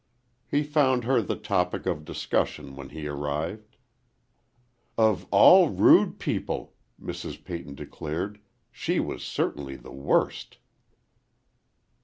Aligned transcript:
He 0.47 0.63
found 0.63 1.03
her 1.03 1.21
the 1.21 1.35
topic 1.35 1.85
of 1.85 2.03
discussion 2.05 2.75
when 2.75 2.89
he 2.89 3.05
arrived. 3.07 3.75
"Of 4.97 5.27
all 5.29 5.69
rude 5.69 6.17
people," 6.17 6.73
Mrs. 6.99 7.43
Peyton 7.45 7.75
declared, 7.75 8.39
"she 8.71 8.99
was 8.99 9.21
certainly 9.23 9.75
the 9.75 9.91
worst!" 9.93 10.57